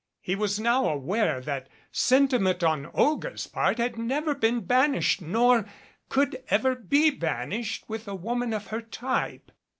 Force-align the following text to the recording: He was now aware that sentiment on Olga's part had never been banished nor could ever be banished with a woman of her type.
He 0.19 0.35
was 0.35 0.59
now 0.59 0.89
aware 0.89 1.41
that 1.41 1.69
sentiment 1.91 2.63
on 2.63 2.87
Olga's 2.87 3.45
part 3.45 3.77
had 3.77 3.99
never 3.99 4.33
been 4.33 4.61
banished 4.61 5.21
nor 5.21 5.67
could 6.09 6.43
ever 6.49 6.73
be 6.73 7.11
banished 7.11 7.87
with 7.87 8.07
a 8.07 8.15
woman 8.15 8.51
of 8.51 8.65
her 8.73 8.81
type. 8.81 9.51